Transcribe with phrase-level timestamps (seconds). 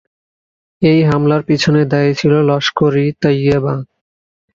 [0.81, 3.73] এই হামলার পিছনে দায়ী ছিল লস্কর-ই-তাইয়েবা।